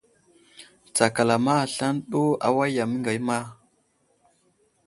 [0.93, 3.43] Tsakala may aslane ɗu awayam məŋgay əmay!